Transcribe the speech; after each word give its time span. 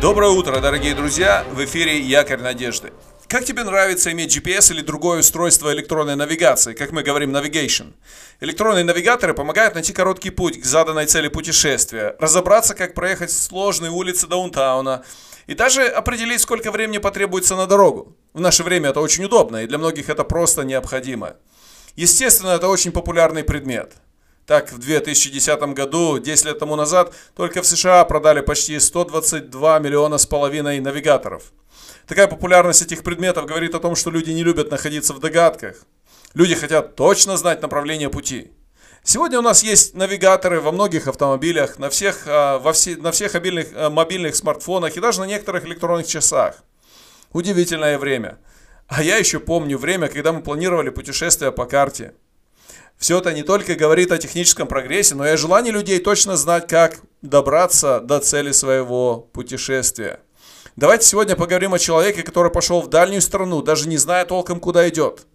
Доброе 0.00 0.30
утро, 0.30 0.60
дорогие 0.60 0.94
друзья! 0.94 1.44
В 1.52 1.62
эфире 1.62 2.00
Якорь 2.00 2.40
Надежды. 2.40 2.90
Как 3.28 3.44
тебе 3.44 3.64
нравится 3.64 4.10
иметь 4.12 4.34
GPS 4.34 4.72
или 4.72 4.80
другое 4.80 5.20
устройство 5.20 5.74
электронной 5.74 6.16
навигации, 6.16 6.72
как 6.72 6.90
мы 6.92 7.02
говорим 7.02 7.36
navigation? 7.36 7.92
Электронные 8.40 8.82
навигаторы 8.82 9.34
помогают 9.34 9.74
найти 9.74 9.92
короткий 9.92 10.30
путь 10.30 10.58
к 10.58 10.64
заданной 10.64 11.04
цели 11.04 11.28
путешествия, 11.28 12.16
разобраться, 12.18 12.74
как 12.74 12.94
проехать 12.94 13.30
сложные 13.30 13.90
улицы 13.90 14.26
даунтауна 14.26 15.04
и 15.46 15.52
даже 15.52 15.82
определить, 15.82 16.40
сколько 16.40 16.70
времени 16.70 16.96
потребуется 16.96 17.54
на 17.54 17.66
дорогу. 17.66 18.16
В 18.32 18.40
наше 18.40 18.62
время 18.62 18.88
это 18.88 19.00
очень 19.00 19.24
удобно, 19.24 19.64
и 19.64 19.66
для 19.66 19.76
многих 19.76 20.08
это 20.08 20.24
просто 20.24 20.62
необходимо. 20.62 21.36
Естественно, 21.94 22.52
это 22.52 22.68
очень 22.68 22.92
популярный 22.92 23.44
предмет. 23.44 23.92
Так, 24.50 24.72
в 24.72 24.78
2010 24.78 25.60
году, 25.74 26.18
10 26.18 26.44
лет 26.44 26.58
тому 26.58 26.74
назад, 26.74 27.14
только 27.36 27.62
в 27.62 27.66
США 27.66 28.04
продали 28.04 28.40
почти 28.40 28.80
122 28.80 29.78
миллиона 29.78 30.18
с 30.18 30.26
половиной 30.26 30.80
навигаторов. 30.80 31.52
Такая 32.08 32.26
популярность 32.26 32.82
этих 32.82 33.04
предметов 33.04 33.46
говорит 33.46 33.76
о 33.76 33.78
том, 33.78 33.94
что 33.94 34.10
люди 34.10 34.32
не 34.32 34.42
любят 34.42 34.72
находиться 34.72 35.14
в 35.14 35.20
догадках. 35.20 35.76
Люди 36.34 36.56
хотят 36.56 36.96
точно 36.96 37.36
знать 37.36 37.62
направление 37.62 38.10
пути. 38.10 38.50
Сегодня 39.04 39.38
у 39.38 39.42
нас 39.42 39.62
есть 39.62 39.94
навигаторы 39.94 40.60
во 40.60 40.72
многих 40.72 41.06
автомобилях, 41.06 41.78
на 41.78 41.88
всех, 41.88 42.24
а, 42.26 42.58
во 42.58 42.72
все, 42.72 42.96
на 42.96 43.12
всех 43.12 43.34
мобильных, 43.34 43.68
а, 43.76 43.88
мобильных 43.88 44.34
смартфонах 44.34 44.96
и 44.96 45.00
даже 45.00 45.20
на 45.20 45.26
некоторых 45.26 45.64
электронных 45.64 46.08
часах. 46.08 46.64
Удивительное 47.32 48.00
время. 48.00 48.40
А 48.88 49.00
я 49.04 49.16
еще 49.16 49.38
помню 49.38 49.78
время, 49.78 50.08
когда 50.08 50.32
мы 50.32 50.42
планировали 50.42 50.90
путешествия 50.90 51.52
по 51.52 51.66
карте. 51.66 52.14
Все 53.00 53.18
это 53.18 53.32
не 53.32 53.42
только 53.42 53.76
говорит 53.76 54.12
о 54.12 54.18
техническом 54.18 54.68
прогрессе, 54.68 55.14
но 55.14 55.26
и 55.26 55.30
о 55.30 55.36
желании 55.38 55.70
людей 55.70 55.98
точно 56.00 56.36
знать, 56.36 56.68
как 56.68 57.00
добраться 57.22 57.98
до 57.98 58.20
цели 58.20 58.52
своего 58.52 59.26
путешествия. 59.32 60.20
Давайте 60.76 61.06
сегодня 61.06 61.34
поговорим 61.34 61.72
о 61.72 61.78
человеке, 61.78 62.22
который 62.22 62.52
пошел 62.52 62.82
в 62.82 62.88
дальнюю 62.88 63.22
страну, 63.22 63.62
даже 63.62 63.88
не 63.88 63.96
зная 63.96 64.26
толком, 64.26 64.60
куда 64.60 64.86
идет. 64.90 65.26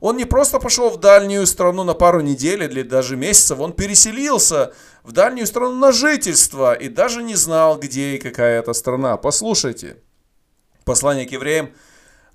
Он 0.00 0.18
не 0.18 0.26
просто 0.26 0.58
пошел 0.58 0.90
в 0.90 1.00
дальнюю 1.00 1.46
страну 1.46 1.82
на 1.82 1.94
пару 1.94 2.20
недель 2.20 2.62
или 2.62 2.82
даже 2.82 3.16
месяцев, 3.16 3.58
он 3.58 3.72
переселился 3.72 4.74
в 5.02 5.12
дальнюю 5.12 5.46
страну 5.46 5.76
на 5.76 5.92
жительство 5.92 6.74
и 6.74 6.90
даже 6.90 7.22
не 7.22 7.36
знал, 7.36 7.78
где 7.78 8.16
и 8.16 8.18
какая 8.18 8.58
это 8.58 8.74
страна. 8.74 9.16
Послушайте. 9.16 9.96
Послание 10.84 11.26
к 11.26 11.32
евреям, 11.32 11.70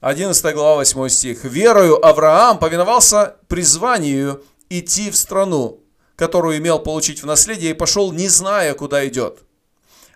11 0.01 0.55
глава, 0.55 0.77
8 0.77 1.09
стих. 1.09 1.43
«Верою 1.43 2.03
Авраам 2.03 2.57
повиновался 2.57 3.35
призванию 3.47 4.43
идти 4.69 5.11
в 5.11 5.15
страну, 5.15 5.83
которую 6.15 6.57
имел 6.57 6.79
получить 6.79 7.23
в 7.23 7.25
наследие, 7.25 7.71
и 7.71 7.75
пошел, 7.75 8.11
не 8.11 8.27
зная, 8.27 8.73
куда 8.73 9.07
идет. 9.07 9.43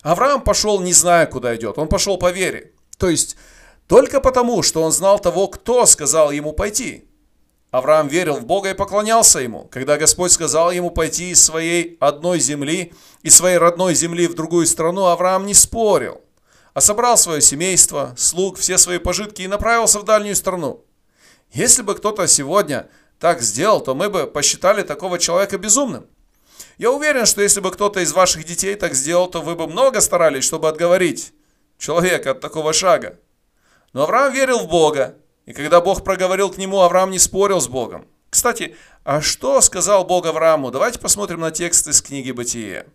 Авраам 0.02 0.42
пошел, 0.42 0.82
не 0.82 0.94
зная, 0.94 1.26
куда 1.26 1.56
идет. 1.56 1.78
Он 1.78 1.88
пошел 1.88 2.18
по 2.18 2.32
вере. 2.32 2.74
То 2.98 3.10
есть, 3.10 3.38
только 3.88 4.22
потому, 4.22 4.62
что 4.62 4.82
он 4.84 4.92
знал 4.92 5.20
того, 5.20 5.48
кто 5.48 5.86
сказал 5.86 6.32
ему 6.32 6.54
пойти. 6.54 7.06
Авраам 7.72 8.08
верил 8.08 8.36
в 8.36 8.46
Бога 8.46 8.70
и 8.70 8.76
поклонялся 8.76 9.40
ему. 9.40 9.68
Когда 9.72 9.98
Господь 9.98 10.32
сказал 10.32 10.72
ему 10.72 10.92
пойти 10.92 11.32
из 11.32 11.44
своей 11.44 11.98
одной 12.00 12.40
земли, 12.40 12.94
из 13.24 13.36
своей 13.36 13.58
родной 13.58 13.96
земли 13.96 14.28
в 14.28 14.36
другую 14.36 14.68
страну, 14.68 15.06
Авраам 15.06 15.48
не 15.48 15.56
спорил, 15.56 16.22
а 16.76 16.82
собрал 16.82 17.18
свое 17.18 17.42
семейство, 17.42 18.14
слуг, 18.16 18.60
все 18.60 18.78
свои 18.78 19.00
пожитки 19.00 19.42
и 19.42 19.48
направился 19.48 20.00
в 20.00 20.04
дальнюю 20.04 20.36
страну. 20.36 20.86
Если 21.52 21.82
бы 21.82 21.96
кто-то 21.96 22.28
сегодня 22.28 22.90
так 23.24 23.42
сделал, 23.42 23.80
то 23.80 23.96
мы 23.96 24.10
бы 24.10 24.28
посчитали 24.28 24.82
такого 24.82 25.18
человека 25.18 25.58
безумным. 25.58 26.08
Я 26.78 26.92
уверен, 26.92 27.26
что 27.26 27.42
если 27.42 27.62
бы 27.62 27.72
кто-то 27.72 28.02
из 28.02 28.12
ваших 28.12 28.44
детей 28.44 28.76
так 28.76 28.94
сделал, 28.94 29.30
то 29.30 29.42
вы 29.42 29.56
бы 29.56 29.66
много 29.66 30.02
старались, 30.02 30.44
чтобы 30.44 30.68
отговорить 30.68 31.32
человека 31.78 32.32
от 32.32 32.42
такого 32.42 32.74
шага. 32.74 33.18
Но 33.94 34.04
Авраам 34.04 34.34
верил 34.34 34.60
в 34.60 34.68
Бога, 34.68 35.16
и 35.46 35.54
когда 35.54 35.80
Бог 35.80 36.04
проговорил 36.04 36.50
к 36.50 36.58
нему, 36.58 36.82
Авраам 36.82 37.12
не 37.12 37.18
спорил 37.20 37.62
с 37.62 37.70
Богом. 37.70 38.10
Кстати, 38.30 38.76
а 39.06 39.22
что 39.22 39.62
сказал 39.62 40.04
Бог 40.04 40.26
Аврааму? 40.26 40.70
Давайте 40.70 41.00
посмотрим 41.00 41.40
на 41.40 41.52
текст 41.52 41.88
из 41.88 42.02
книги 42.02 42.32
Бытие. 42.32 42.88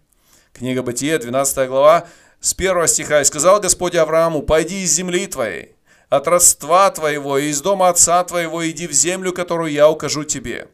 Книга 0.52 0.82
Бытие, 0.82 1.16
12 1.16 1.68
глава, 1.68 2.06
с 2.40 2.52
1 2.52 2.86
стиха. 2.86 3.22
«И 3.22 3.24
сказал 3.24 3.60
Господь 3.60 3.94
Аврааму, 3.94 4.42
пойди 4.42 4.82
из 4.82 4.92
земли 4.92 5.26
твоей, 5.26 5.74
от 6.08 6.26
родства 6.26 6.90
твоего 6.90 7.38
и 7.38 7.48
из 7.48 7.60
дома 7.60 7.88
отца 7.88 8.22
твоего 8.24 8.68
иди 8.68 8.86
в 8.86 8.92
землю, 8.92 9.32
которую 9.32 9.70
я 9.70 9.88
укажу 9.90 10.24
тебе. 10.24 10.68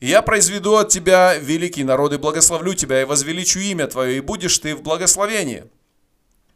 И 0.00 0.08
я 0.08 0.20
произведу 0.20 0.76
от 0.76 0.88
тебя 0.88 1.36
великий 1.36 1.84
народ 1.84 2.12
и 2.12 2.16
благословлю 2.16 2.74
тебя, 2.74 3.02
и 3.02 3.04
возвеличу 3.04 3.60
имя 3.60 3.86
твое, 3.86 4.16
и 4.16 4.20
будешь 4.20 4.58
ты 4.58 4.74
в 4.74 4.82
благословении. 4.82 5.64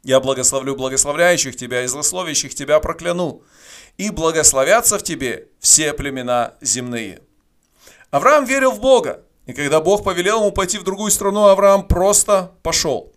Я 0.02 0.20
благословлю 0.20 0.74
благословляющих 0.74 1.56
тебя, 1.56 1.84
и 1.84 1.86
злословящих 1.86 2.54
тебя 2.54 2.80
прокляну. 2.80 3.42
И 3.98 4.10
благословятся 4.10 4.98
в 4.98 5.02
тебе 5.02 5.48
все 5.60 5.92
племена 5.92 6.54
земные. 6.60 7.22
Авраам 8.10 8.44
верил 8.44 8.72
в 8.72 8.80
Бога, 8.80 9.22
и 9.46 9.52
когда 9.52 9.80
Бог 9.80 10.04
повелел 10.04 10.40
ему 10.40 10.52
пойти 10.52 10.78
в 10.78 10.84
другую 10.84 11.10
страну, 11.10 11.46
Авраам 11.46 11.86
просто 11.86 12.52
пошел. 12.62 13.12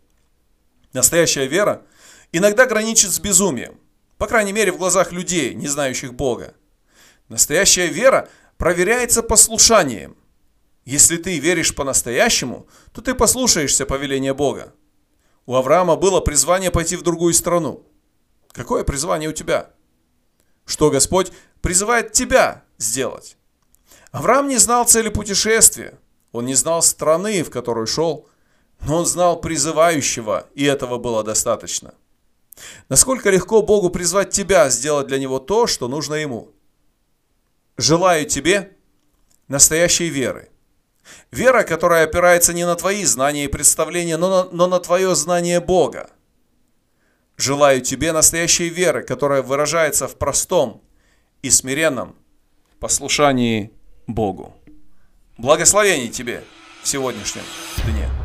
Настоящая 0.94 1.48
вера 1.48 1.84
иногда 2.32 2.66
граничит 2.66 3.12
с 3.12 3.20
безумием. 3.20 3.80
По 4.20 4.28
крайней 4.28 4.52
мере, 4.52 4.74
в 4.74 4.78
глазах 4.78 5.14
людей, 5.14 5.54
не 5.56 5.68
знающих 5.68 6.14
Бога. 6.14 6.54
Настоящая 7.30 7.88
вера 7.88 8.28
проверяется 8.58 9.24
послушанием. 9.24 10.18
Если 10.84 11.16
ты 11.16 11.40
веришь 11.40 11.74
по-настоящему, 11.74 12.68
то 12.92 13.02
ты 13.02 13.16
послушаешься 13.16 13.86
повеления 13.86 14.34
Бога. 14.34 14.74
У 15.46 15.56
Авраама 15.56 15.96
было 15.96 16.20
призвание 16.20 16.70
пойти 16.70 16.98
в 16.98 17.02
другую 17.02 17.34
страну. 17.34 17.88
Какое 18.52 18.84
призвание 18.84 19.30
у 19.30 19.34
тебя? 19.34 19.70
Что 20.66 20.90
Господь 20.90 21.32
призывает 21.62 22.12
тебя 22.12 22.66
сделать? 22.78 23.38
Авраам 24.12 24.50
не 24.50 24.58
знал 24.58 24.86
цели 24.86 25.08
путешествия. 25.08 25.98
Он 26.34 26.46
не 26.46 26.56
знал 26.56 26.82
страны, 26.82 27.42
в 27.42 27.50
которую 27.50 27.88
шел, 27.88 28.28
но 28.82 28.98
он 28.98 29.06
знал 29.06 29.40
призывающего, 29.40 30.48
и 30.56 30.66
этого 30.66 30.98
было 30.98 31.24
достаточно. 31.24 31.94
Насколько 32.90 33.30
легко 33.30 33.62
Богу 33.62 33.90
призвать 33.90 34.32
тебя 34.32 34.70
сделать 34.70 35.08
для 35.08 35.20
Него 35.20 35.40
то, 35.40 35.68
что 35.68 35.88
нужно 35.88 36.16
Ему. 36.16 36.52
Желаю 37.78 38.26
тебе 38.26 38.76
настоящей 39.48 40.10
веры. 40.10 40.50
Вера, 41.32 41.64
которая 41.64 42.06
опирается 42.06 42.54
не 42.54 42.66
на 42.66 42.76
твои 42.76 43.04
знания 43.06 43.46
и 43.46 43.48
представления, 43.48 44.18
но 44.18 44.30
на, 44.30 44.50
но 44.52 44.68
на 44.68 44.80
твое 44.80 45.16
знание 45.16 45.60
Бога. 45.60 46.10
Желаю 47.38 47.82
тебе 47.82 48.12
настоящей 48.12 48.70
веры, 48.70 49.04
которая 49.04 49.42
выражается 49.42 50.08
в 50.08 50.18
простом 50.18 50.84
и 51.42 51.50
смиренном 51.50 52.16
послушании 52.80 53.72
Богу. 54.08 54.54
Благословений 55.38 56.10
тебе 56.10 56.44
в 56.84 56.88
сегодняшнем 56.88 57.44
дне. 57.86 58.19